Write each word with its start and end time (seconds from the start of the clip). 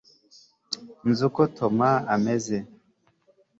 nzi 1.09 1.21
uko 1.29 1.41
tom 1.57 1.77
ameze 2.15 2.57